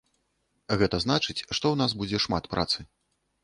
[0.83, 2.79] Гэта значыць, што ў нас будзе шмат працы.